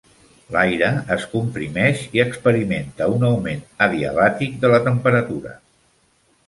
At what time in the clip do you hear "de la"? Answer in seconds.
4.67-4.83